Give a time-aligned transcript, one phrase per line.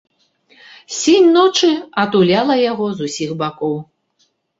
[0.99, 1.69] Сінь ночы
[2.03, 3.77] атуляла яго з усіх бакоў.